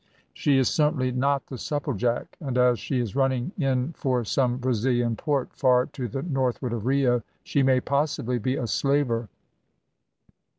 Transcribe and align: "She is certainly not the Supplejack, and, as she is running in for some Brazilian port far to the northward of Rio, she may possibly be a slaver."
"She 0.33 0.57
is 0.57 0.67
certainly 0.67 1.11
not 1.11 1.45
the 1.45 1.57
Supplejack, 1.59 2.29
and, 2.39 2.57
as 2.57 2.79
she 2.79 2.99
is 2.99 3.15
running 3.15 3.51
in 3.55 3.93
for 3.93 4.23
some 4.25 4.57
Brazilian 4.57 5.15
port 5.15 5.53
far 5.53 5.85
to 5.85 6.07
the 6.07 6.23
northward 6.23 6.73
of 6.73 6.87
Rio, 6.87 7.21
she 7.43 7.61
may 7.61 7.79
possibly 7.81 8.39
be 8.39 8.55
a 8.55 8.65
slaver." 8.65 9.29